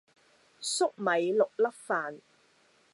[0.03, 0.05] 栗
[0.97, 2.21] 米六粒飯